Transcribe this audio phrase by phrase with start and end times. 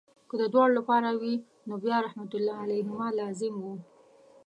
[0.29, 1.35] که د دواړو لپاره وي
[1.67, 3.75] نو بیا رحمت الله علیهما لازم وو.